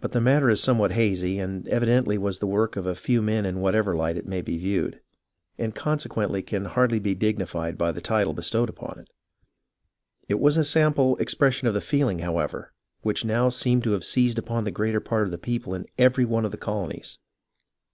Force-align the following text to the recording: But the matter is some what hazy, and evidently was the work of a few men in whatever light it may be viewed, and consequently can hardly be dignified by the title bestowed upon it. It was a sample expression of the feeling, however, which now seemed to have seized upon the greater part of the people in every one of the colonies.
But 0.00 0.12
the 0.12 0.22
matter 0.22 0.48
is 0.48 0.62
some 0.62 0.78
what 0.78 0.92
hazy, 0.92 1.38
and 1.38 1.68
evidently 1.68 2.16
was 2.16 2.38
the 2.38 2.46
work 2.46 2.76
of 2.76 2.86
a 2.86 2.94
few 2.94 3.20
men 3.20 3.44
in 3.44 3.60
whatever 3.60 3.94
light 3.94 4.16
it 4.16 4.24
may 4.24 4.40
be 4.40 4.56
viewed, 4.56 5.02
and 5.58 5.74
consequently 5.74 6.40
can 6.40 6.64
hardly 6.64 6.98
be 6.98 7.14
dignified 7.14 7.76
by 7.76 7.92
the 7.92 8.00
title 8.00 8.32
bestowed 8.32 8.70
upon 8.70 8.98
it. 9.00 9.10
It 10.30 10.40
was 10.40 10.56
a 10.56 10.64
sample 10.64 11.18
expression 11.18 11.68
of 11.68 11.74
the 11.74 11.82
feeling, 11.82 12.20
however, 12.20 12.72
which 13.02 13.26
now 13.26 13.50
seemed 13.50 13.84
to 13.84 13.90
have 13.92 14.02
seized 14.02 14.38
upon 14.38 14.64
the 14.64 14.70
greater 14.70 14.98
part 15.00 15.24
of 15.24 15.30
the 15.30 15.36
people 15.36 15.74
in 15.74 15.84
every 15.98 16.24
one 16.24 16.46
of 16.46 16.52
the 16.52 16.56
colonies. 16.56 17.18